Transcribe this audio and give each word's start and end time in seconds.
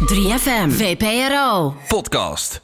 3FM, 0.00 0.68
VPRO. 0.70 1.74
Podcast. 1.88 2.60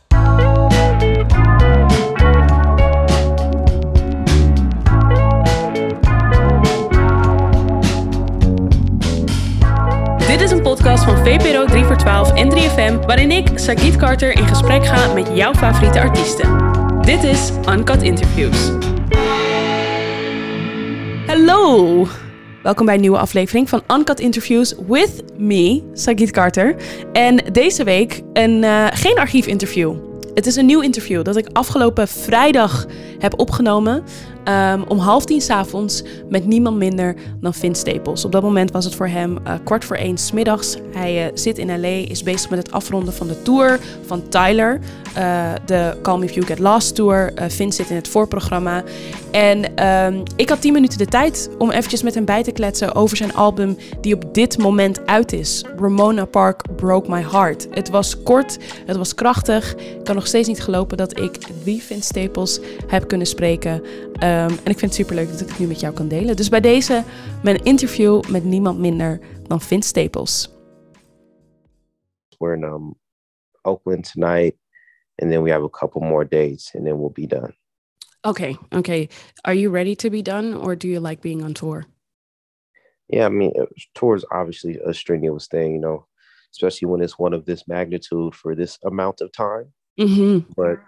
Dit 10.27 10.41
is 10.41 10.51
een 10.51 10.63
podcast 10.63 11.05
van 11.05 11.17
VPRO 11.17 11.65
3 11.65 11.85
voor 11.85 11.97
12 11.97 12.33
en 12.33 12.51
3FM, 12.51 13.07
waarin 13.07 13.31
ik, 13.31 13.49
Sagit 13.55 13.97
Carter, 13.97 14.33
in 14.33 14.47
gesprek 14.47 14.87
ga 14.87 15.13
met 15.13 15.29
jouw 15.35 15.55
favoriete 15.55 16.01
artiesten. 16.01 16.59
Dit 17.01 17.23
is 17.25 17.51
Uncut 17.69 18.03
Interviews. 18.03 18.71
Hallo! 21.27 22.07
Welkom 22.67 22.87
bij 22.87 22.95
een 22.95 23.01
nieuwe 23.01 23.19
aflevering 23.19 23.69
van 23.69 23.83
Uncut 23.93 24.21
Interviews 24.21 24.75
with 24.87 25.23
me, 25.37 25.83
Sagit 25.93 26.31
Carter. 26.31 26.77
En 27.13 27.45
deze 27.53 27.85
week 27.85 28.23
een, 28.33 28.63
uh, 28.63 28.87
geen 28.91 29.19
archiefinterview. 29.19 29.95
Het 30.35 30.47
is 30.47 30.57
een 30.57 30.67
nieuw 30.67 30.81
interview 30.81 31.25
dat 31.25 31.37
ik 31.37 31.49
afgelopen 31.53 32.09
vrijdag 32.09 32.87
heb 33.19 33.39
opgenomen. 33.39 34.05
Um, 34.49 34.83
om 34.89 34.99
half 34.99 35.25
tien 35.25 35.41
s'avonds 35.41 36.03
met 36.29 36.47
niemand 36.47 36.77
minder 36.77 37.15
dan 37.41 37.55
Vin 37.55 37.75
Staples. 37.75 38.25
Op 38.25 38.33
dat 38.33 38.43
moment 38.43 38.71
was 38.71 38.85
het 38.85 38.95
voor 38.95 39.09
hem 39.09 39.39
uh, 39.47 39.55
kwart 39.65 39.85
voor 39.85 39.97
één 39.97 40.19
smiddags. 40.19 40.77
Hij 40.93 41.25
uh, 41.25 41.31
zit 41.35 41.59
in 41.59 41.81
LA, 41.81 41.87
is 41.87 42.23
bezig 42.23 42.51
met 42.51 42.59
het 42.59 42.73
afronden 42.73 43.15
van 43.15 43.27
de 43.27 43.43
tour 43.43 43.81
van 44.07 44.29
Tyler. 44.29 44.81
Uh, 45.19 45.53
de 45.67 45.97
Call 46.03 46.19
Me 46.19 46.25
If 46.25 46.35
You 46.35 46.47
Get 46.47 46.59
Lost 46.59 46.95
tour. 46.95 47.33
Vin 47.49 47.73
zit 47.73 47.91
in 47.91 47.97
het 47.97 48.09
voorprogramma. 48.09 48.83
En 49.31 49.87
um, 49.87 50.23
ik 50.37 50.49
had 50.49 50.61
tien 50.61 50.73
minuten 50.73 50.99
de 50.99 51.07
tijd 51.07 51.51
om 51.59 51.71
eventjes 51.71 52.03
met 52.03 52.15
hem 52.15 52.25
bij 52.25 52.43
te 52.43 52.53
kletsen 52.53 52.95
over 52.95 53.17
zijn 53.17 53.35
album 53.35 53.77
die 54.01 54.15
op 54.15 54.35
dit 54.35 54.59
moment 54.59 55.07
uit 55.07 55.33
is. 55.33 55.65
Ramona 55.77 56.25
Park 56.25 56.77
Broke 56.77 57.11
My 57.11 57.25
Heart. 57.31 57.67
Het 57.71 57.89
was 57.91 58.23
kort, 58.23 58.59
het 58.87 58.97
was 58.97 59.15
krachtig. 59.15 59.75
Ik 59.75 60.05
kan 60.05 60.15
nog 60.15 60.27
steeds 60.27 60.49
niet 60.49 60.63
gelopen 60.63 60.97
dat 60.97 61.21
ik 61.21 61.39
wie 61.63 61.83
Vin 61.83 62.03
Staples 62.03 62.61
heb 62.87 63.09
kunnen 63.09 63.27
spreken. 63.27 63.83
Um, 64.17 64.23
en 64.23 64.51
ik 64.51 64.79
vind 64.79 64.81
het 64.81 64.95
superleuk 64.95 65.29
dat 65.29 65.41
ik 65.41 65.49
het 65.49 65.59
nu 65.59 65.67
met 65.67 65.81
jou 65.81 65.95
kan 65.95 66.09
delen. 66.09 66.37
Dus 66.37 66.49
bij 66.49 66.61
deze 66.61 67.05
mijn 67.43 67.65
interview 67.65 68.23
met 68.31 68.45
niemand 68.45 68.79
minder 68.79 69.21
dan 69.43 69.61
Vince 69.61 69.89
Staples. 69.89 70.51
We're 72.39 72.55
in 72.55 72.63
um, 72.63 72.95
Oakland 73.63 74.13
tonight, 74.13 74.57
and 75.15 75.31
then 75.31 75.43
we 75.43 75.51
have 75.51 75.65
a 75.65 75.69
couple 75.69 76.01
more 76.01 76.29
dates, 76.29 76.75
and 76.75 76.85
then 76.85 76.99
we'll 76.99 77.13
be 77.13 77.27
done. 77.27 77.55
Okay, 78.21 78.57
okay. 78.71 79.09
Are 79.43 79.55
you 79.55 79.73
ready 79.73 79.95
to 79.95 80.11
be 80.11 80.23
done, 80.23 80.57
or 80.57 80.77
do 80.77 80.89
you 80.89 81.09
like 81.09 81.21
being 81.21 81.43
on 81.43 81.53
tour? 81.53 81.87
Yeah, 83.09 83.27
I 83.27 83.29
mean, 83.29 83.53
tour 83.93 84.17
is 84.17 84.25
obviously 84.31 84.79
a 84.85 84.93
strenuous 84.93 85.47
thing, 85.47 85.73
you 85.73 85.81
know, 85.81 86.07
especially 86.51 86.91
when 86.91 87.03
it's 87.03 87.19
one 87.19 87.37
of 87.37 87.45
this 87.45 87.67
magnitude 87.67 88.35
for 88.35 88.55
this 88.55 88.79
amount 88.83 89.21
of 89.21 89.31
time. 89.31 89.73
Mm-hmm. 89.97 90.53
But 90.55 90.79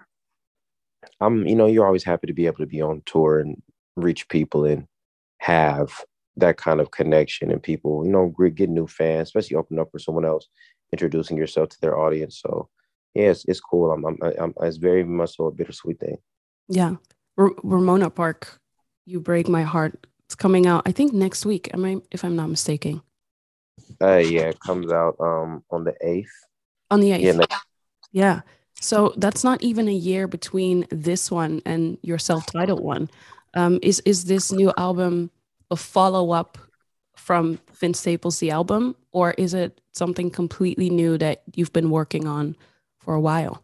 I'm, 1.19 1.45
you 1.45 1.55
know, 1.55 1.67
you're 1.67 1.85
always 1.85 2.03
happy 2.03 2.27
to 2.27 2.33
be 2.33 2.45
able 2.45 2.57
to 2.57 2.65
be 2.65 2.81
on 2.81 3.01
tour 3.05 3.39
and 3.39 3.61
reach 3.95 4.27
people 4.29 4.65
and 4.65 4.87
have 5.39 5.91
that 6.37 6.57
kind 6.57 6.79
of 6.79 6.91
connection 6.91 7.51
and 7.51 7.61
people, 7.61 8.05
you 8.05 8.11
know, 8.11 8.33
get 8.49 8.69
new 8.69 8.87
fans, 8.87 9.29
especially 9.29 9.57
open 9.57 9.79
up 9.79 9.89
for 9.91 9.99
someone 9.99 10.25
else, 10.25 10.47
introducing 10.91 11.37
yourself 11.37 11.69
to 11.69 11.81
their 11.81 11.97
audience. 11.97 12.39
So, 12.39 12.69
yeah, 13.13 13.29
it's, 13.29 13.45
it's 13.45 13.59
cool. 13.59 13.91
I'm, 13.91 14.05
I'm, 14.05 14.17
I'm, 14.39 14.53
it's 14.61 14.77
very 14.77 15.03
much 15.03 15.35
so 15.35 15.45
a 15.45 15.51
bittersweet 15.51 15.99
thing. 15.99 16.17
Yeah. 16.67 16.95
R- 17.37 17.55
Ramona 17.63 18.09
Park, 18.09 18.59
You 19.05 19.19
Break 19.19 19.47
My 19.47 19.63
Heart. 19.63 20.07
It's 20.25 20.35
coming 20.35 20.67
out, 20.67 20.83
I 20.85 20.91
think, 20.91 21.13
next 21.13 21.45
week. 21.45 21.69
Am 21.73 21.83
I, 21.83 21.97
if 22.11 22.23
I'm 22.23 22.35
not 22.35 22.49
mistaken? 22.49 23.01
Uh, 24.01 24.17
yeah, 24.17 24.49
it 24.49 24.59
comes 24.59 24.91
out 24.91 25.15
um 25.19 25.63
on 25.71 25.83
the 25.83 25.93
8th. 26.05 26.27
On 26.91 26.99
the 26.99 27.11
8th. 27.11 27.21
Yeah, 27.21 27.31
next, 27.31 27.55
yeah. 28.11 28.41
So 28.81 29.13
that's 29.17 29.43
not 29.43 29.61
even 29.61 29.87
a 29.87 29.93
year 29.93 30.27
between 30.27 30.87
this 30.89 31.29
one 31.29 31.61
and 31.65 31.97
your 32.01 32.17
self-titled 32.17 32.81
one. 32.81 33.09
Um, 33.53 33.79
is 33.81 33.99
is 34.05 34.25
this 34.25 34.51
new 34.51 34.71
album 34.77 35.31
a 35.71 35.75
follow-up 35.75 36.57
from 37.15 37.59
Vince 37.73 37.99
Staples 37.99 38.39
the 38.39 38.51
album, 38.51 38.95
or 39.11 39.31
is 39.31 39.53
it 39.53 39.81
something 39.93 40.31
completely 40.31 40.89
new 40.89 41.17
that 41.17 41.43
you've 41.55 41.73
been 41.73 41.89
working 41.89 42.27
on 42.27 42.55
for 42.99 43.13
a 43.13 43.19
while? 43.19 43.63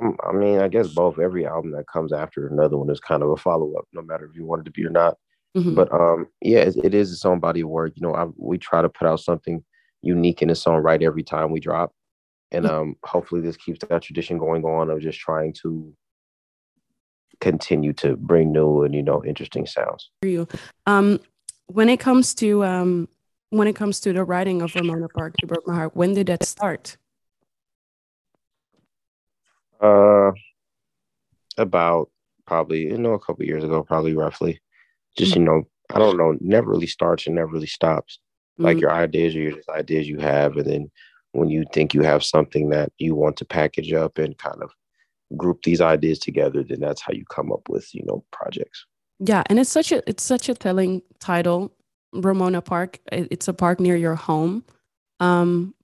Um, 0.00 0.16
I 0.28 0.32
mean, 0.32 0.58
I 0.58 0.68
guess 0.68 0.88
both. 0.88 1.18
Every 1.18 1.46
album 1.46 1.72
that 1.72 1.86
comes 1.86 2.12
after 2.12 2.46
another 2.46 2.76
one 2.76 2.90
is 2.90 3.00
kind 3.00 3.22
of 3.22 3.30
a 3.30 3.36
follow-up, 3.36 3.86
no 3.92 4.02
matter 4.02 4.26
if 4.26 4.36
you 4.36 4.44
want 4.44 4.62
it 4.62 4.64
to 4.66 4.70
be 4.70 4.84
or 4.84 4.90
not. 4.90 5.16
Mm-hmm. 5.56 5.74
But 5.74 5.92
um, 5.92 6.26
yeah, 6.42 6.60
it, 6.60 6.76
it 6.84 6.94
is 6.94 7.12
its 7.12 7.24
own 7.24 7.40
body 7.40 7.62
of 7.62 7.68
work. 7.68 7.92
You 7.96 8.06
know, 8.06 8.14
I, 8.14 8.26
we 8.36 8.58
try 8.58 8.82
to 8.82 8.88
put 8.88 9.08
out 9.08 9.20
something 9.20 9.64
unique 10.02 10.42
in 10.42 10.50
its 10.50 10.66
own 10.66 10.82
right 10.82 11.02
every 11.02 11.22
time 11.22 11.50
we 11.50 11.58
drop 11.58 11.92
and 12.50 12.66
um, 12.66 12.96
hopefully 13.04 13.40
this 13.40 13.56
keeps 13.56 13.80
that 13.88 14.02
tradition 14.02 14.38
going 14.38 14.64
on 14.64 14.90
of 14.90 15.00
just 15.00 15.18
trying 15.18 15.52
to 15.62 15.92
continue 17.40 17.92
to 17.92 18.16
bring 18.16 18.52
new 18.52 18.82
and 18.82 18.94
you 18.94 19.02
know 19.02 19.24
interesting 19.24 19.66
sounds. 19.66 20.10
For 20.22 20.28
you, 20.28 20.48
um, 20.86 21.20
when 21.66 21.88
it 21.88 22.00
comes 22.00 22.34
to 22.36 22.64
um, 22.64 23.08
when 23.50 23.68
it 23.68 23.76
comes 23.76 24.00
to 24.00 24.12
the 24.12 24.24
writing 24.24 24.62
of 24.62 24.74
Ramona 24.74 25.08
Park, 25.08 25.34
You 25.42 25.48
Broke 25.48 25.66
My 25.66 25.74
Heart, 25.74 25.96
when 25.96 26.14
did 26.14 26.26
that 26.28 26.44
start? 26.44 26.96
Uh, 29.80 30.32
about 31.56 32.10
probably 32.46 32.84
you 32.84 32.98
know 32.98 33.12
a 33.12 33.20
couple 33.20 33.44
years 33.44 33.64
ago, 33.64 33.82
probably 33.82 34.14
roughly. 34.14 34.60
Just 35.16 35.32
mm-hmm. 35.32 35.40
you 35.40 35.46
know, 35.46 35.62
I 35.94 35.98
don't 35.98 36.16
know, 36.16 36.36
never 36.40 36.70
really 36.70 36.86
starts 36.86 37.26
and 37.26 37.36
never 37.36 37.48
really 37.48 37.66
stops. 37.66 38.18
Like 38.56 38.76
mm-hmm. 38.76 38.82
your 38.82 38.92
ideas 38.92 39.36
are 39.36 39.52
just 39.52 39.68
ideas 39.68 40.08
you 40.08 40.18
have, 40.18 40.56
and 40.56 40.66
then 40.66 40.90
when 41.32 41.48
you 41.50 41.64
think 41.72 41.94
you 41.94 42.02
have 42.02 42.24
something 42.24 42.70
that 42.70 42.92
you 42.98 43.14
want 43.14 43.36
to 43.36 43.44
package 43.44 43.92
up 43.92 44.18
and 44.18 44.36
kind 44.38 44.62
of 44.62 44.70
group 45.36 45.62
these 45.62 45.80
ideas 45.80 46.18
together 46.18 46.62
then 46.62 46.80
that's 46.80 47.02
how 47.02 47.12
you 47.12 47.24
come 47.26 47.52
up 47.52 47.68
with 47.68 47.94
you 47.94 48.02
know 48.06 48.24
projects. 48.32 48.86
Yeah 49.18 49.42
and 49.46 49.58
it's 49.58 49.70
such 49.70 49.92
a 49.92 50.08
it's 50.08 50.22
such 50.22 50.48
a 50.48 50.54
telling 50.54 51.02
title 51.18 51.72
ramona 52.12 52.62
park. 52.62 52.98
It's 53.12 53.48
a 53.48 53.52
park 53.52 53.80
near 53.80 53.96
your 53.96 54.14
home. 54.14 54.64
Um 55.20 55.74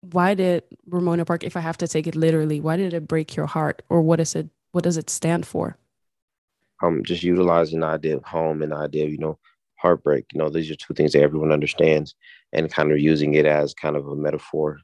why 0.00 0.34
did 0.34 0.64
ramona 0.86 1.26
park 1.26 1.44
if 1.44 1.58
i 1.58 1.60
have 1.60 1.76
to 1.76 1.86
take 1.86 2.06
it 2.06 2.16
literally 2.16 2.58
why 2.58 2.74
did 2.76 2.94
it 2.94 3.06
break 3.06 3.36
your 3.36 3.46
heart? 3.46 3.82
Or 3.88 4.02
what 4.02 4.18
is 4.18 4.34
it 4.34 4.48
what 4.72 4.84
does 4.84 4.96
it 4.96 5.10
stand 5.10 5.46
for? 5.46 5.76
Um 6.82 7.04
just 7.04 7.22
utilizing 7.22 7.80
the 7.80 7.86
idea 7.86 8.16
of 8.16 8.24
home 8.24 8.62
and 8.62 8.72
the 8.72 8.76
idea 8.76 9.04
of 9.04 9.10
you 9.12 9.18
know 9.18 9.38
heartbreak. 9.76 10.26
You 10.32 10.38
know 10.40 10.48
these 10.48 10.70
are 10.70 10.74
two 10.74 10.94
things 10.94 11.12
that 11.12 11.22
everyone 11.22 11.52
understands 11.52 12.16
and 12.52 12.72
kind 12.72 12.92
of 12.92 12.98
using 12.98 13.34
it 13.34 13.46
as 13.46 13.74
kind 13.74 13.96
of 13.96 14.06
a 14.06 14.16
metaphor 14.16 14.78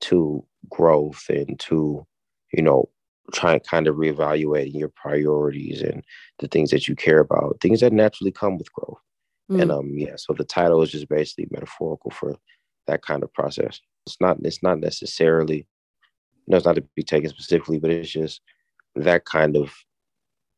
to 0.00 0.44
growth 0.70 1.24
and 1.28 1.58
to 1.60 2.06
you 2.52 2.62
know 2.62 2.88
trying 3.32 3.60
kind 3.60 3.86
of 3.86 3.96
reevaluating 3.96 4.78
your 4.78 4.90
priorities 4.94 5.82
and 5.82 6.04
the 6.38 6.48
things 6.48 6.70
that 6.70 6.86
you 6.86 6.94
care 6.94 7.18
about 7.18 7.56
things 7.60 7.80
that 7.80 7.92
naturally 7.92 8.30
come 8.30 8.56
with 8.56 8.72
growth 8.72 8.98
mm. 9.50 9.60
and 9.60 9.70
um 9.70 9.90
yeah 9.96 10.14
so 10.16 10.32
the 10.32 10.44
title 10.44 10.82
is 10.82 10.90
just 10.90 11.08
basically 11.08 11.46
metaphorical 11.50 12.10
for 12.10 12.36
that 12.86 13.02
kind 13.02 13.22
of 13.22 13.32
process 13.32 13.80
it's 14.06 14.20
not 14.20 14.36
it's 14.44 14.62
not 14.62 14.78
necessarily 14.78 15.58
you 15.58 15.64
know 16.48 16.56
it's 16.56 16.66
not 16.66 16.76
to 16.76 16.84
be 16.94 17.02
taken 17.02 17.28
specifically 17.30 17.78
but 17.78 17.90
it's 17.90 18.10
just 18.10 18.40
that 18.94 19.24
kind 19.24 19.56
of 19.56 19.72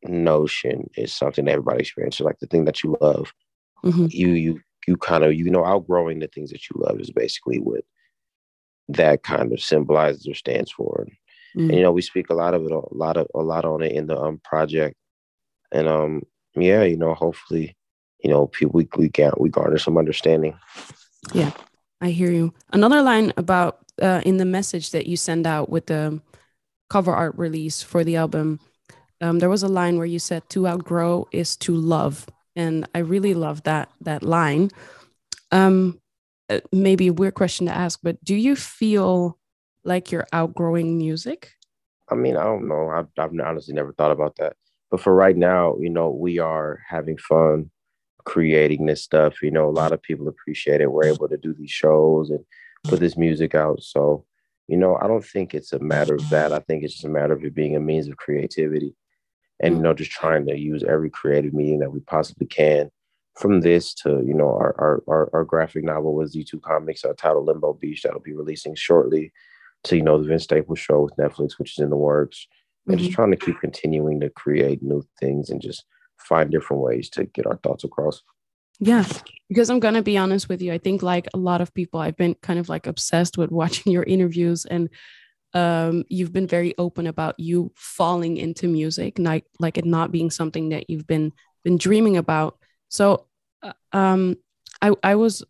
notion 0.03 0.89
is 0.95 1.11
something 1.11 1.45
that 1.45 1.51
everybody 1.51 1.81
experiences 1.81 2.21
like 2.21 2.39
the 2.39 2.47
thing 2.47 2.65
that 2.65 2.83
you 2.83 2.95
love 3.01 3.33
mm-hmm. 3.83 4.05
you 4.09 4.29
you 4.29 4.61
you 4.89 4.97
kind 4.97 5.23
of 5.23 5.33
you 5.35 5.51
know 5.51 5.63
outgrowing 5.63 6.17
the 6.19 6.27
things 6.27 6.49
that 6.49 6.67
you 6.67 6.75
love 6.75 6.99
is 6.99 7.11
basically 7.11 7.59
what 7.59 7.83
that 8.87 9.21
kind 9.21 9.53
of 9.53 9.61
symbolizes 9.61 10.27
or 10.27 10.33
stands 10.33 10.71
for. 10.71 11.05
And, 11.05 11.11
mm. 11.55 11.69
and, 11.69 11.77
you 11.77 11.83
know 11.83 11.91
we 11.91 12.01
speak 12.01 12.31
a 12.31 12.33
lot 12.33 12.55
of 12.55 12.65
it 12.65 12.71
a 12.71 12.81
lot 12.91 13.17
of 13.17 13.27
a 13.35 13.43
lot 13.53 13.65
on 13.65 13.83
it 13.83 13.91
in 13.91 14.07
the 14.07 14.17
um 14.19 14.41
project. 14.43 14.95
And 15.71 15.87
um 15.87 16.23
yeah 16.55 16.83
you 16.83 16.97
know 16.97 17.13
hopefully 17.13 17.77
you 18.23 18.31
know 18.31 18.47
people 18.47 18.73
we 18.73 18.87
we 18.97 19.09
get 19.09 19.39
we 19.39 19.49
garner 19.49 19.77
some 19.77 19.97
understanding. 19.97 20.57
Yeah 21.33 21.51
i 22.01 22.09
hear 22.09 22.31
you. 22.31 22.53
Another 22.73 23.01
line 23.03 23.31
about 23.37 23.79
uh, 24.01 24.21
in 24.25 24.37
the 24.37 24.45
message 24.45 24.91
that 24.91 25.07
you 25.07 25.17
send 25.17 25.45
out 25.45 25.69
with 25.69 25.87
the 25.87 26.21
cover 26.89 27.13
art 27.13 27.37
release 27.37 27.83
for 27.83 28.03
the 28.05 28.15
album 28.15 28.59
um, 29.21 29.39
there 29.39 29.49
was 29.49 29.63
a 29.63 29.67
line 29.67 29.97
where 29.97 30.05
you 30.05 30.19
said 30.19 30.49
to 30.51 30.65
outgrow 30.65 31.27
is 31.33 31.57
to 31.57 31.75
love 31.75 32.25
and 32.55 32.87
I 32.93 32.99
really 32.99 33.33
love 33.33 33.63
that 33.63 33.89
that 34.01 34.23
line. 34.23 34.71
Um, 35.51 35.99
uh, 36.49 36.59
maybe 36.71 37.07
a 37.07 37.13
weird 37.13 37.35
question 37.35 37.67
to 37.67 37.75
ask, 37.75 37.99
but 38.01 38.23
do 38.23 38.35
you 38.35 38.55
feel 38.55 39.37
like 39.83 40.11
you're 40.11 40.27
outgrowing 40.33 40.97
music? 40.97 41.53
I 42.09 42.15
mean, 42.15 42.37
I 42.37 42.43
don't 42.43 42.67
know. 42.67 42.89
I've, 42.89 43.07
I've 43.17 43.31
honestly 43.39 43.73
never 43.73 43.93
thought 43.93 44.11
about 44.11 44.35
that. 44.37 44.55
But 44.89 45.01
for 45.01 45.13
right 45.13 45.37
now, 45.37 45.75
you 45.79 45.89
know, 45.89 46.09
we 46.09 46.39
are 46.39 46.79
having 46.87 47.17
fun 47.17 47.69
creating 48.25 48.85
this 48.85 49.03
stuff. 49.03 49.41
You 49.43 49.51
know, 49.51 49.69
a 49.69 49.71
lot 49.71 49.91
of 49.91 50.01
people 50.01 50.27
appreciate 50.27 50.81
it. 50.81 50.91
We're 50.91 51.05
able 51.05 51.29
to 51.29 51.37
do 51.37 51.53
these 51.53 51.71
shows 51.71 52.31
and 52.31 52.43
put 52.83 52.99
this 52.99 53.15
music 53.15 53.53
out. 53.53 53.83
So, 53.83 54.25
you 54.67 54.77
know, 54.77 54.97
I 54.99 55.07
don't 55.07 55.25
think 55.25 55.53
it's 55.53 55.73
a 55.73 55.79
matter 55.79 56.15
of 56.15 56.29
that. 56.29 56.51
I 56.51 56.59
think 56.59 56.83
it's 56.83 56.93
just 56.93 57.05
a 57.05 57.09
matter 57.09 57.33
of 57.33 57.43
it 57.43 57.53
being 57.53 57.75
a 57.75 57.79
means 57.79 58.07
of 58.07 58.17
creativity 58.17 58.95
and 59.59 59.75
you 59.75 59.81
know 59.81 59.93
just 59.93 60.11
trying 60.11 60.45
to 60.47 60.57
use 60.57 60.83
every 60.83 61.09
creative 61.09 61.53
medium 61.53 61.79
that 61.79 61.91
we 61.91 61.99
possibly 62.01 62.47
can 62.47 62.89
from 63.37 63.61
this 63.61 63.93
to 63.93 64.21
you 64.25 64.33
know 64.33 64.49
our 64.49 64.75
our 64.77 65.03
our, 65.07 65.29
our 65.33 65.43
graphic 65.43 65.83
novel 65.83 66.13
with 66.13 66.33
Z2 66.33 66.61
Comics 66.61 67.05
our 67.05 67.13
title 67.13 67.45
Limbo 67.45 67.73
Beach 67.73 68.03
that'll 68.03 68.19
be 68.19 68.33
releasing 68.33 68.75
shortly 68.75 69.31
to 69.85 69.95
you 69.95 70.03
know 70.03 70.21
the 70.21 70.27
Vince 70.27 70.43
Staples 70.43 70.79
show 70.79 71.01
with 71.01 71.15
Netflix, 71.17 71.57
which 71.57 71.77
is 71.77 71.83
in 71.83 71.89
the 71.89 71.95
works, 71.95 72.47
and 72.87 72.97
Mm-hmm. 72.97 73.03
just 73.05 73.11
trying 73.15 73.31
to 73.31 73.37
keep 73.37 73.59
continuing 73.59 74.19
to 74.19 74.29
create 74.29 74.81
new 74.81 75.03
things 75.19 75.49
and 75.49 75.61
just 75.61 75.85
find 76.17 76.51
different 76.51 76.83
ways 76.83 77.09
to 77.11 77.25
get 77.25 77.45
our 77.45 77.57
thoughts 77.57 77.83
across. 77.83 78.23
Yeah, 78.79 79.05
because 79.49 79.69
I'm 79.69 79.79
gonna 79.79 80.01
be 80.01 80.17
honest 80.17 80.49
with 80.49 80.61
you. 80.61 80.73
I 80.73 80.77
think 80.77 81.01
like 81.03 81.27
a 81.33 81.37
lot 81.37 81.61
of 81.61 81.73
people, 81.73 81.99
I've 81.99 82.17
been 82.17 82.35
kind 82.35 82.59
of 82.59 82.69
like 82.69 82.87
obsessed 82.87 83.37
with 83.37 83.51
watching 83.51 83.91
your 83.95 84.03
interviews, 84.03 84.65
and 84.65 84.89
um, 85.53 86.03
you've 86.09 86.33
been 86.33 86.47
very 86.47 86.75
open 86.77 87.07
about 87.07 87.39
you 87.39 87.71
falling 87.75 88.37
into 88.37 88.67
music, 88.67 89.17
like 89.17 89.45
like 89.59 89.77
it 89.77 89.85
not 89.85 90.11
being 90.11 90.29
something 90.29 90.69
that 90.69 90.89
you've 90.89 91.07
been 91.07 91.31
been 91.63 91.77
dreaming 91.77 92.17
about. 92.17 92.57
So, 92.89 93.25
uh, 93.63 93.73
um, 93.91 94.37
I 94.81 94.93
I 95.03 95.15
was 95.15 95.43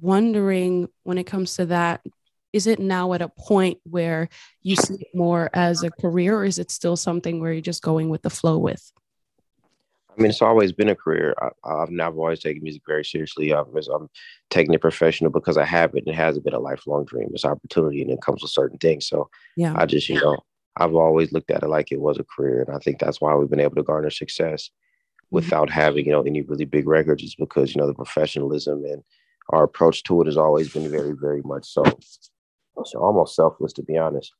wondering 0.00 0.88
when 1.02 1.18
it 1.18 1.24
comes 1.24 1.56
to 1.56 1.66
that, 1.66 2.04
is 2.52 2.66
it 2.66 2.78
now 2.78 3.12
at 3.12 3.22
a 3.22 3.28
point 3.28 3.78
where 3.84 4.28
you 4.62 4.76
see 4.76 4.94
it 4.94 5.14
more 5.14 5.50
as 5.52 5.82
a 5.82 5.90
career, 5.90 6.36
or 6.38 6.44
is 6.44 6.58
it 6.58 6.70
still 6.70 6.96
something 6.96 7.40
where 7.40 7.52
you're 7.52 7.60
just 7.60 7.82
going 7.82 8.08
with 8.08 8.22
the 8.22 8.30
flow 8.30 8.58
with? 8.58 8.92
I 10.16 10.20
mean, 10.20 10.30
it's 10.30 10.42
always 10.42 10.72
been 10.72 10.88
a 10.88 10.94
career. 10.94 11.34
I, 11.40 11.48
I've 11.64 11.90
never 11.90 12.16
always 12.18 12.40
taken 12.40 12.62
music 12.62 12.82
very 12.86 13.04
seriously. 13.04 13.52
I'm, 13.52 13.66
I'm 13.94 14.08
taking 14.50 14.74
it 14.74 14.80
professional 14.80 15.30
because 15.30 15.56
I 15.56 15.64
have 15.64 15.94
it. 15.94 16.04
And 16.06 16.14
it 16.14 16.14
hasn't 16.14 16.44
been 16.44 16.54
a 16.54 16.60
lifelong 16.60 17.04
dream. 17.04 17.30
It's 17.32 17.44
opportunity 17.44 18.02
and 18.02 18.10
it 18.10 18.22
comes 18.22 18.42
with 18.42 18.50
certain 18.50 18.78
things. 18.78 19.06
So 19.06 19.30
Yeah. 19.56 19.74
I 19.76 19.86
just, 19.86 20.08
you 20.08 20.20
know, 20.20 20.38
I've 20.76 20.94
always 20.94 21.32
looked 21.32 21.50
at 21.50 21.62
it 21.62 21.68
like 21.68 21.92
it 21.92 22.00
was 22.00 22.18
a 22.18 22.24
career. 22.24 22.62
And 22.66 22.76
I 22.76 22.78
think 22.78 22.98
that's 22.98 23.20
why 23.20 23.34
we've 23.34 23.50
been 23.50 23.60
able 23.60 23.76
to 23.76 23.82
garner 23.82 24.10
success 24.10 24.68
mm-hmm. 24.68 25.36
without 25.36 25.70
having, 25.70 26.06
you 26.06 26.12
know, 26.12 26.22
any 26.22 26.42
really 26.42 26.66
big 26.66 26.86
records 26.86 27.22
is 27.22 27.34
because, 27.34 27.74
you 27.74 27.80
know, 27.80 27.86
the 27.86 27.94
professionalism 27.94 28.84
and 28.84 29.02
our 29.50 29.64
approach 29.64 30.02
to 30.04 30.20
it 30.22 30.26
has 30.26 30.36
always 30.36 30.72
been 30.72 30.90
very, 30.90 31.12
very 31.12 31.42
much 31.42 31.66
so. 31.66 31.84
So 32.84 32.98
almost 33.00 33.36
selfless, 33.36 33.72
to 33.74 33.82
be 33.82 33.98
honest. 33.98 34.32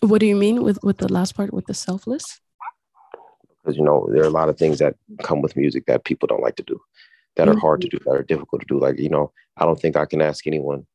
What 0.00 0.20
do 0.20 0.26
you 0.26 0.36
mean 0.36 0.62
with 0.62 0.78
with 0.82 0.98
the 0.98 1.12
last 1.12 1.36
part 1.36 1.52
with 1.52 1.66
the 1.66 1.74
selfless? 1.74 2.40
Because 3.62 3.76
you 3.76 3.84
know 3.84 4.08
there 4.12 4.22
are 4.22 4.26
a 4.26 4.30
lot 4.30 4.48
of 4.48 4.58
things 4.58 4.78
that 4.78 4.96
come 5.22 5.40
with 5.40 5.56
music 5.56 5.86
that 5.86 6.04
people 6.04 6.26
don't 6.26 6.42
like 6.42 6.56
to 6.56 6.62
do 6.62 6.80
that 7.36 7.48
are 7.48 7.58
hard 7.58 7.80
to 7.80 7.88
do 7.88 7.98
that 8.04 8.10
are 8.10 8.22
difficult 8.22 8.60
to 8.60 8.66
do. 8.66 8.78
Like 8.78 8.98
you 8.98 9.08
know 9.08 9.32
i 9.56 9.64
don't 9.64 9.80
think 9.80 9.96
i 9.96 10.06
can 10.06 10.22
ask 10.22 10.46
anyone 10.46 10.86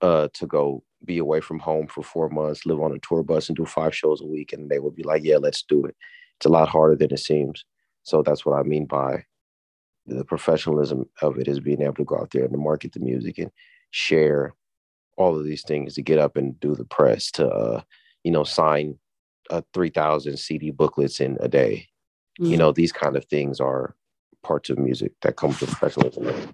uh 0.00 0.28
to 0.34 0.46
go 0.46 0.82
be 1.04 1.18
away 1.18 1.40
from 1.40 1.58
home 1.58 1.86
for 1.86 2.02
four 2.02 2.28
months 2.28 2.66
live 2.66 2.80
on 2.80 2.92
a 2.92 2.98
tour 2.98 3.22
bus 3.22 3.48
and 3.48 3.56
do 3.56 3.64
five 3.64 3.94
shows 3.94 4.20
a 4.20 4.26
week 4.26 4.52
and 4.52 4.70
they 4.70 4.78
would 4.78 4.94
be 4.94 5.02
like 5.02 5.24
yeah 5.24 5.36
let's 5.36 5.62
do 5.62 5.84
it. 5.84 5.96
It's 6.36 6.46
a 6.46 6.50
lot 6.50 6.68
harder 6.68 6.96
than 6.96 7.12
it 7.12 7.18
seems. 7.18 7.64
So 8.02 8.22
that's 8.22 8.44
what 8.44 8.58
i 8.58 8.62
mean 8.62 8.86
by 8.86 9.24
the 10.06 10.24
professionalism 10.24 11.08
of 11.22 11.38
it 11.38 11.48
is 11.48 11.60
being 11.60 11.82
able 11.82 11.94
to 11.94 12.04
go 12.04 12.18
out 12.18 12.30
there 12.32 12.44
and 12.44 12.52
to 12.52 12.58
market 12.58 12.92
the 12.92 13.00
music 13.00 13.38
and 13.38 13.50
share 13.90 14.54
all 15.16 15.38
of 15.38 15.44
these 15.44 15.62
things 15.62 15.94
to 15.94 16.02
get 16.02 16.18
up 16.18 16.36
and 16.36 16.58
do 16.60 16.74
the 16.74 16.84
press 16.84 17.30
to 17.32 17.48
uh 17.48 17.80
you 18.24 18.30
know 18.30 18.44
sign 18.44 18.98
uh, 19.50 19.62
3000 19.74 20.38
cd 20.38 20.70
booklets 20.70 21.20
in 21.20 21.36
a 21.40 21.48
day. 21.48 21.88
You 22.38 22.56
know 22.56 22.72
these 22.72 22.92
kind 22.92 23.16
of 23.16 23.26
things 23.26 23.60
are 23.60 23.94
parts 24.42 24.70
of 24.70 24.78
music 24.78 25.12
that 25.20 25.36
come 25.36 25.50
with 25.50 25.68
professionalism 25.68 26.48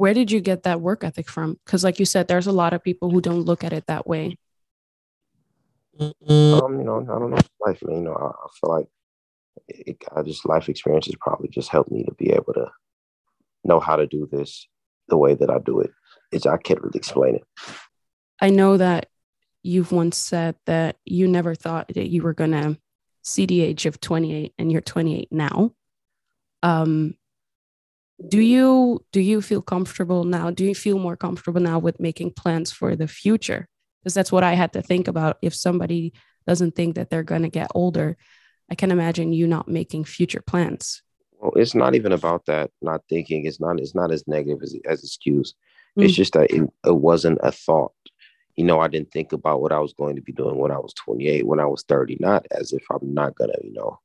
where 0.00 0.14
did 0.14 0.32
you 0.32 0.40
get 0.40 0.62
that 0.62 0.80
work 0.80 1.04
ethic 1.04 1.28
from? 1.28 1.60
Because, 1.62 1.84
like 1.84 1.98
you 1.98 2.06
said, 2.06 2.26
there's 2.26 2.46
a 2.46 2.52
lot 2.52 2.72
of 2.72 2.82
people 2.82 3.10
who 3.10 3.20
don't 3.20 3.42
look 3.42 3.62
at 3.62 3.74
it 3.74 3.86
that 3.86 4.06
way. 4.06 4.38
um 6.00 6.78
you 6.78 6.84
know 6.84 7.02
i 7.02 7.18
don't 7.18 7.30
know. 7.30 7.38
Life 7.66 7.82
man 7.82 7.96
you 7.96 8.02
know 8.04 8.14
i, 8.14 8.28
I 8.28 8.48
feel 8.58 8.70
like 8.70 8.86
it, 9.68 10.02
I 10.16 10.22
just 10.22 10.46
life 10.46 10.70
experiences 10.70 11.14
probably 11.20 11.48
just 11.48 11.68
helped 11.68 11.92
me 11.92 12.04
to 12.04 12.14
be 12.14 12.30
able 12.30 12.54
to 12.54 12.70
know 13.62 13.78
how 13.78 13.96
to 13.96 14.06
do 14.06 14.26
this 14.32 14.66
the 15.08 15.18
way 15.18 15.34
that 15.34 15.50
i 15.50 15.58
do 15.58 15.80
it. 15.80 15.90
It's 16.32 16.46
i 16.46 16.56
can't 16.56 16.80
really 16.80 16.96
explain 16.96 17.34
it. 17.34 17.44
I 18.40 18.48
know 18.48 18.78
that 18.78 19.08
you've 19.62 19.92
once 19.92 20.16
said 20.16 20.56
that 20.66 20.96
you 21.04 21.28
never 21.28 21.54
thought 21.54 21.88
that 21.94 22.08
you 22.10 22.22
were 22.22 22.34
gonna 22.34 22.76
see 23.22 23.46
the 23.46 23.60
age 23.60 23.86
of 23.86 24.00
28, 24.00 24.54
and 24.58 24.72
you're 24.72 24.80
28 24.80 25.28
now. 25.30 25.72
Um, 26.62 27.14
do 28.28 28.38
you 28.40 29.04
do 29.12 29.20
you 29.20 29.40
feel 29.40 29.62
comfortable 29.62 30.24
now? 30.24 30.50
Do 30.50 30.64
you 30.64 30.74
feel 30.74 30.98
more 30.98 31.16
comfortable 31.16 31.60
now 31.60 31.78
with 31.78 32.00
making 32.00 32.32
plans 32.32 32.70
for 32.70 32.94
the 32.96 33.08
future? 33.08 33.66
Because 34.02 34.14
that's 34.14 34.32
what 34.32 34.44
I 34.44 34.54
had 34.54 34.72
to 34.74 34.82
think 34.82 35.08
about. 35.08 35.38
If 35.42 35.54
somebody 35.54 36.12
doesn't 36.46 36.74
think 36.74 36.94
that 36.96 37.10
they're 37.10 37.22
gonna 37.22 37.48
get 37.50 37.70
older, 37.74 38.16
I 38.70 38.74
can 38.74 38.90
imagine 38.90 39.32
you 39.32 39.46
not 39.46 39.68
making 39.68 40.04
future 40.04 40.42
plans. 40.46 41.02
well 41.40 41.52
it's 41.56 41.74
not 41.74 41.94
even 41.94 42.12
about 42.12 42.44
that 42.46 42.70
not 42.82 43.00
thinking 43.08 43.46
it's 43.46 43.60
not 43.60 43.80
it's 43.80 43.94
not 43.94 44.12
as 44.12 44.22
negative 44.26 44.60
as, 44.62 44.72
as 44.92 45.02
excuse 45.02 45.54
it's 45.96 46.12
Mm. 46.12 46.16
just 46.22 46.32
that 46.34 46.50
it, 46.56 46.62
it 46.86 46.96
wasn't 47.10 47.38
a 47.42 47.50
thought 47.50 47.92
you 48.60 48.66
know 48.66 48.78
i 48.78 48.88
didn't 48.88 49.10
think 49.10 49.32
about 49.32 49.62
what 49.62 49.72
i 49.72 49.78
was 49.78 49.94
going 49.94 50.14
to 50.14 50.20
be 50.22 50.32
doing 50.32 50.58
when 50.58 50.70
i 50.70 50.76
was 50.76 50.92
28 50.92 51.46
when 51.46 51.60
i 51.60 51.64
was 51.64 51.82
30 51.84 52.18
not 52.20 52.46
as 52.50 52.72
if 52.72 52.84
i'm 52.90 53.14
not 53.14 53.34
gonna 53.34 53.54
you 53.64 53.72
know 53.72 53.98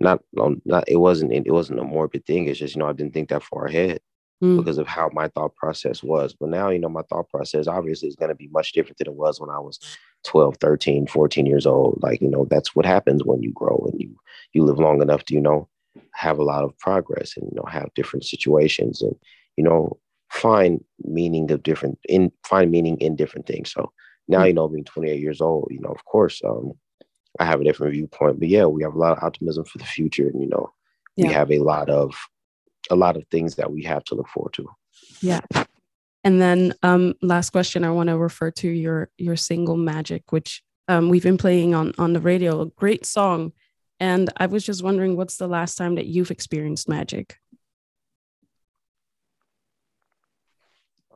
not 0.00 0.20
um, 0.40 0.60
not 0.64 0.82
it 0.88 0.96
wasn't 0.96 1.32
it 1.32 1.52
wasn't 1.52 1.78
a 1.78 1.84
morbid 1.84 2.26
thing 2.26 2.48
it's 2.48 2.58
just 2.58 2.74
you 2.74 2.80
know 2.80 2.88
i 2.88 2.92
didn't 2.92 3.14
think 3.14 3.28
that 3.28 3.44
far 3.44 3.66
ahead 3.66 4.00
Mm. 4.42 4.56
because 4.56 4.78
of 4.78 4.86
how 4.86 5.10
my 5.12 5.28
thought 5.28 5.54
process 5.54 6.02
was 6.02 6.32
but 6.32 6.48
now 6.48 6.70
you 6.70 6.78
know 6.78 6.88
my 6.88 7.02
thought 7.10 7.28
process 7.28 7.66
obviously 7.66 8.08
is 8.08 8.16
going 8.16 8.30
to 8.30 8.34
be 8.34 8.48
much 8.48 8.72
different 8.72 8.96
than 8.96 9.08
it 9.08 9.12
was 9.12 9.38
when 9.38 9.50
i 9.50 9.58
was 9.58 9.78
12 10.24 10.56
13 10.56 11.06
14 11.06 11.44
years 11.44 11.66
old 11.66 11.98
like 12.02 12.22
you 12.22 12.30
know 12.30 12.46
that's 12.46 12.74
what 12.74 12.86
happens 12.86 13.22
when 13.22 13.42
you 13.42 13.52
grow 13.52 13.76
and 13.92 14.00
you 14.00 14.16
you 14.54 14.64
live 14.64 14.78
long 14.78 15.02
enough 15.02 15.26
to 15.26 15.34
you 15.34 15.42
know 15.42 15.68
have 16.14 16.38
a 16.38 16.42
lot 16.42 16.64
of 16.64 16.78
progress 16.78 17.36
and 17.36 17.50
you 17.50 17.54
know 17.54 17.68
have 17.68 17.92
different 17.94 18.24
situations 18.24 19.02
and 19.02 19.14
you 19.58 19.62
know 19.62 19.98
find 20.30 20.82
meaning 21.02 21.50
of 21.50 21.62
different 21.62 21.98
in 22.08 22.32
find 22.46 22.70
meaning 22.70 22.98
in 23.00 23.16
different 23.16 23.46
things. 23.46 23.72
So 23.72 23.92
now 24.28 24.44
you 24.44 24.52
know 24.52 24.68
being 24.68 24.84
28 24.84 25.20
years 25.20 25.40
old 25.40 25.66
you 25.72 25.80
know 25.80 25.88
of 25.88 26.04
course 26.04 26.40
um 26.44 26.72
i 27.40 27.44
have 27.44 27.60
a 27.60 27.64
different 27.64 27.92
viewpoint 27.92 28.38
but 28.38 28.48
yeah 28.48 28.64
we 28.64 28.80
have 28.80 28.94
a 28.94 28.98
lot 28.98 29.16
of 29.16 29.24
optimism 29.24 29.64
for 29.64 29.78
the 29.78 29.84
future 29.84 30.28
and 30.28 30.40
you 30.40 30.48
know 30.48 30.72
we 31.16 31.32
have 31.32 31.50
a 31.50 31.58
lot 31.58 31.90
of 31.90 32.14
a 32.90 32.96
lot 32.96 33.16
of 33.16 33.24
things 33.30 33.56
that 33.56 33.70
we 33.70 33.82
have 33.84 34.04
to 34.04 34.14
look 34.14 34.28
forward 34.28 34.52
to. 34.54 34.68
Yeah. 35.20 35.40
And 36.24 36.40
then 36.40 36.74
um 36.82 37.14
last 37.22 37.50
question 37.50 37.84
I 37.84 37.90
want 37.90 38.08
to 38.08 38.18
refer 38.18 38.50
to 38.52 38.68
your 38.68 39.10
your 39.18 39.36
single 39.36 39.76
Magic 39.76 40.32
which 40.32 40.62
um 40.88 41.08
we've 41.08 41.22
been 41.22 41.38
playing 41.38 41.74
on 41.74 41.92
on 41.98 42.12
the 42.12 42.20
radio 42.20 42.62
a 42.62 42.66
great 42.66 43.06
song. 43.06 43.52
And 43.98 44.30
I 44.36 44.46
was 44.46 44.64
just 44.64 44.82
wondering 44.82 45.16
what's 45.16 45.36
the 45.36 45.48
last 45.48 45.76
time 45.76 45.96
that 45.96 46.06
you've 46.06 46.30
experienced 46.30 46.88
magic? 46.88 47.36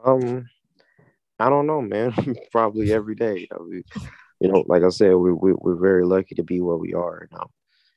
Um, 0.05 0.49
I 1.39 1.49
don't 1.51 1.67
know, 1.67 1.81
man. 1.81 2.15
Probably 2.53 2.93
every 2.93 3.15
day. 3.15 3.49
I 3.53 3.63
mean, 3.63 3.83
you 4.41 4.49
know, 4.53 4.65
like 4.67 4.83
I 4.83 4.91
said, 4.91 5.15
we, 5.15 5.33
we 5.33 5.53
we're 5.55 5.77
very 5.77 6.05
lucky 6.05 6.35
to 6.37 6.43
be 6.43 6.61
where 6.61 6.77
we 6.77 6.95
are 6.95 7.29
now. 7.33 7.51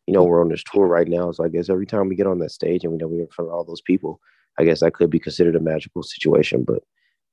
You 0.05 0.13
know, 0.13 0.23
we're 0.23 0.41
on 0.41 0.49
this 0.49 0.63
tour 0.63 0.87
right 0.87 1.07
now, 1.07 1.31
so 1.31 1.43
I 1.43 1.49
guess 1.49 1.69
every 1.69 1.85
time 1.85 2.07
we 2.07 2.15
get 2.15 2.27
on 2.27 2.39
that 2.39 2.51
stage 2.51 2.83
and 2.83 2.93
we 2.93 2.97
know 2.97 3.07
we're 3.07 3.21
in 3.21 3.27
front 3.27 3.49
of 3.49 3.55
all 3.55 3.65
those 3.65 3.81
people, 3.81 4.21
I 4.57 4.63
guess 4.63 4.79
that 4.79 4.93
could 4.93 5.09
be 5.09 5.19
considered 5.19 5.55
a 5.57 5.59
magical 5.59 6.01
situation. 6.01 6.63
But 6.63 6.81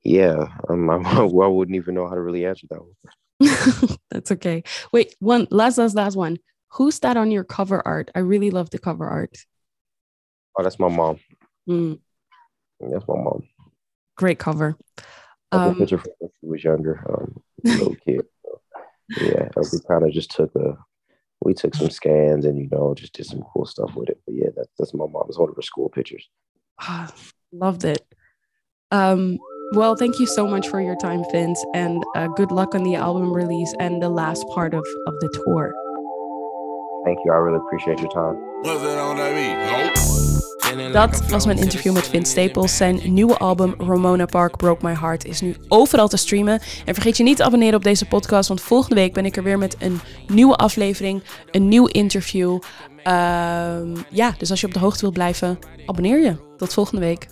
yeah, 0.02 0.48
um, 0.68 0.90
I, 0.90 0.96
I 1.20 1.22
wouldn't 1.22 1.76
even 1.76 1.94
know 1.94 2.08
how 2.08 2.14
to 2.14 2.20
really 2.20 2.44
answer 2.44 2.66
that 2.70 2.80
one. 2.80 3.96
That's 4.10 4.32
okay. 4.32 4.64
Wait, 4.92 5.14
one 5.20 5.46
last 5.50 5.78
last 5.78 5.94
last 5.94 6.16
one. 6.16 6.38
Who's 6.72 6.98
that 7.00 7.16
on 7.16 7.30
your 7.30 7.44
cover 7.44 7.86
art? 7.86 8.10
I 8.14 8.20
really 8.20 8.50
love 8.50 8.70
the 8.70 8.78
cover 8.80 9.06
art. 9.06 9.36
Oh, 10.58 10.62
that's 10.62 10.78
my 10.78 10.88
mom. 10.88 11.18
Mm, 11.68 11.98
That's 12.80 13.06
my 13.08 13.14
mom. 13.14 13.42
Great 14.16 14.38
cover. 14.38 14.76
I 15.52 15.58
took 15.58 15.66
a 15.66 15.68
Um, 15.68 15.74
picture 15.78 15.98
from 15.98 16.12
when 16.18 16.30
she 16.40 16.46
was 16.46 16.64
younger, 16.64 17.04
um, 17.08 17.42
little 17.64 17.94
kid. 18.06 18.22
So, 18.44 18.60
yeah, 19.20 19.48
we 19.56 19.80
kind 19.88 20.04
of 20.04 20.12
just 20.12 20.30
took 20.30 20.54
a, 20.56 20.76
we 21.40 21.54
took 21.54 21.74
some 21.74 21.90
scans 21.90 22.44
and 22.44 22.58
you 22.58 22.68
know 22.70 22.94
just 22.94 23.12
did 23.12 23.26
some 23.26 23.42
cool 23.52 23.66
stuff 23.66 23.94
with 23.94 24.08
it. 24.08 24.20
But 24.26 24.34
yeah, 24.34 24.48
that's 24.56 24.70
that's 24.78 24.94
my 24.94 25.06
mom. 25.06 25.26
It's 25.28 25.38
one 25.38 25.50
of 25.50 25.56
her 25.56 25.62
school 25.62 25.88
pictures. 25.88 26.28
Ah, 26.80 27.12
loved 27.52 27.84
it. 27.84 28.04
Um, 28.90 29.38
well, 29.72 29.96
thank 29.96 30.18
you 30.20 30.26
so 30.26 30.46
much 30.46 30.68
for 30.68 30.80
your 30.80 30.96
time, 30.96 31.24
Vince, 31.32 31.64
and 31.74 32.04
uh, 32.14 32.28
good 32.28 32.52
luck 32.52 32.74
on 32.74 32.82
the 32.84 32.94
album 32.94 33.32
release 33.32 33.74
and 33.80 34.02
the 34.02 34.08
last 34.08 34.46
part 34.48 34.74
of, 34.74 34.84
of 35.06 35.14
the 35.20 35.28
tour. 35.44 35.72
Thank 37.04 37.18
you. 37.24 37.32
I 37.32 37.36
really 37.36 37.58
appreciate 37.58 37.98
your 38.00 38.10
time. 38.10 38.36
Dat 40.92 41.30
was 41.30 41.46
mijn 41.46 41.58
interview 41.58 41.92
met 41.92 42.08
Vince 42.08 42.30
Staples. 42.30 42.76
Zijn 42.76 43.00
nieuwe 43.04 43.36
album 43.36 43.74
Ramona 43.78 44.26
Park 44.26 44.56
Broke 44.56 44.86
My 44.86 44.94
Heart 44.94 45.24
is 45.24 45.40
nu 45.40 45.56
overal 45.68 46.08
te 46.08 46.16
streamen. 46.16 46.60
En 46.84 46.94
vergeet 46.94 47.16
je 47.16 47.22
niet 47.22 47.36
te 47.36 47.44
abonneren 47.44 47.74
op 47.74 47.84
deze 47.84 48.06
podcast, 48.06 48.48
want 48.48 48.60
volgende 48.60 48.94
week 48.94 49.12
ben 49.12 49.24
ik 49.24 49.36
er 49.36 49.42
weer 49.42 49.58
met 49.58 49.76
een 49.78 50.00
nieuwe 50.26 50.56
aflevering, 50.56 51.22
een 51.50 51.68
nieuw 51.68 51.86
interview. 51.86 52.58
Ehm, 53.02 53.96
ja, 54.10 54.34
dus 54.38 54.50
als 54.50 54.60
je 54.60 54.66
op 54.66 54.72
de 54.72 54.78
hoogte 54.78 55.00
wilt 55.00 55.12
blijven, 55.12 55.58
abonneer 55.86 56.22
je. 56.22 56.36
Tot 56.56 56.72
volgende 56.72 57.00
week. 57.00 57.28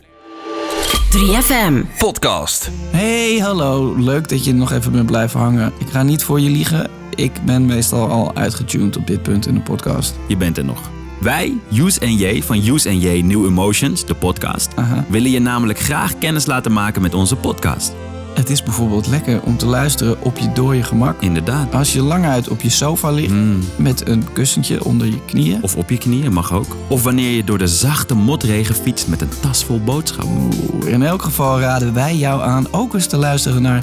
3FM. 1.10 1.82
Podcast. 1.98 2.70
Hey, 2.90 3.38
hallo. 3.38 3.94
Leuk 3.98 4.28
dat 4.28 4.44
je 4.44 4.54
nog 4.54 4.72
even 4.72 4.92
bent 4.92 5.06
blijven 5.06 5.40
hangen. 5.40 5.72
Ik 5.78 5.88
ga 5.88 6.02
niet 6.02 6.24
voor 6.24 6.40
je 6.40 6.50
liegen. 6.50 6.90
Ik 7.14 7.32
ben 7.44 7.66
meestal 7.66 8.08
al 8.08 8.34
uitgetuned 8.34 8.96
op 8.96 9.06
dit 9.06 9.22
punt 9.22 9.46
in 9.46 9.54
de 9.54 9.60
podcast. 9.60 10.14
Je 10.28 10.36
bent 10.36 10.58
er 10.58 10.64
nog. 10.64 10.90
Wij, 11.22 11.58
Use 11.72 12.00
en 12.00 12.16
J 12.16 12.42
van 12.42 12.56
Use 12.66 12.88
en 12.88 12.98
J 12.98 13.20
New 13.20 13.44
Emotions, 13.44 14.06
de 14.06 14.14
podcast, 14.14 14.68
willen 15.08 15.30
je 15.30 15.40
namelijk 15.40 15.78
graag 15.78 16.18
kennis 16.18 16.46
laten 16.46 16.72
maken 16.72 17.02
met 17.02 17.14
onze 17.14 17.36
podcast. 17.36 17.94
Het 18.34 18.50
is 18.50 18.62
bijvoorbeeld 18.62 19.06
lekker 19.06 19.42
om 19.42 19.56
te 19.56 19.66
luisteren 19.66 20.22
op 20.22 20.38
je 20.38 20.52
dode 20.52 20.82
gemak. 20.82 21.22
Inderdaad. 21.22 21.74
Als 21.74 21.92
je 21.92 22.02
lang 22.02 22.24
uit 22.24 22.48
op 22.48 22.60
je 22.60 22.68
sofa 22.68 23.10
ligt 23.10 23.34
met 23.76 24.08
een 24.08 24.32
kussentje 24.32 24.84
onder 24.84 25.06
je 25.06 25.24
knieën. 25.26 25.62
Of 25.62 25.76
op 25.76 25.90
je 25.90 25.98
knieën 25.98 26.32
mag 26.32 26.52
ook. 26.52 26.76
Of 26.88 27.02
wanneer 27.02 27.30
je 27.30 27.44
door 27.44 27.58
de 27.58 27.66
zachte 27.66 28.14
motregen 28.14 28.74
fietst 28.74 29.08
met 29.08 29.20
een 29.20 29.40
tas 29.40 29.64
vol 29.64 29.80
boodschappen. 29.80 30.50
Oeh, 30.74 30.86
In 30.86 31.02
elk 31.02 31.22
geval 31.22 31.60
raden 31.60 31.94
wij 31.94 32.16
jou 32.16 32.42
aan 32.42 32.66
ook 32.70 32.94
eens 32.94 33.06
te 33.06 33.16
luisteren 33.16 33.62
naar 33.62 33.82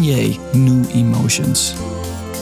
J 0.00 0.38
New 0.52 0.84
Emotions. 0.92 1.74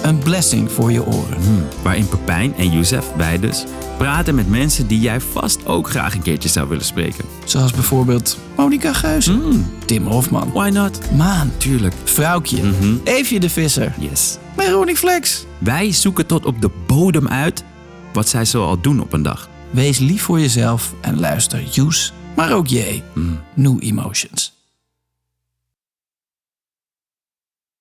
Een 0.03 0.19
blessing 0.19 0.73
voor 0.73 0.93
je 0.93 1.07
oren. 1.07 1.39
Waarin 1.83 2.09
Pepijn 2.09 2.55
en 2.57 2.71
Youssef, 2.73 3.07
wij 3.17 3.39
dus, 3.39 3.65
praten 3.97 4.35
met 4.35 4.49
mensen 4.49 4.87
die 4.87 5.01
jij 5.01 5.21
vast 5.21 5.67
ook 5.67 5.91
graag 5.91 6.15
een 6.15 6.23
keertje 6.23 6.49
zou 6.49 6.69
willen 6.69 6.85
spreken. 6.85 7.25
Zoals 7.45 7.73
bijvoorbeeld 7.73 8.39
Monica 8.57 8.93
Geuze, 8.93 9.39
Tim 9.87 10.07
Hofman, 10.07 10.51
Why 10.53 10.69
not? 10.73 11.01
Maan, 11.17 11.53
Tuurlijk. 11.57 11.95
Vrouwtje, 12.05 12.63
Mhm. 12.63 12.95
Eefje 13.05 13.41
de 13.41 13.51
Visser, 13.51 13.95
Yes. 13.99 14.37
Ronnie 14.57 14.97
Flex. 14.97 15.45
Wij 15.59 15.93
zoeken 15.93 16.27
tot 16.27 16.47
op 16.47 16.61
de 16.61 16.71
bodem 16.87 17.29
uit 17.29 17.65
wat 18.13 18.29
zij 18.29 18.45
zoal 18.45 18.81
doen 18.81 19.01
op 19.01 19.13
een 19.13 19.23
dag. 19.23 19.49
Wees 19.71 19.99
lief 19.99 20.23
voor 20.23 20.41
jezelf 20.41 20.95
en 21.01 21.21
luister 21.21 21.63
Use, 21.77 22.11
maar 22.37 22.53
ook 22.53 22.67
J. 22.67 23.03
New 23.55 23.77
Emotions. 23.81 24.52